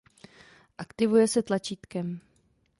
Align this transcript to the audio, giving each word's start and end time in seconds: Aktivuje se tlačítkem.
Aktivuje 0.77 1.27
se 1.27 1.41
tlačítkem. 1.43 2.19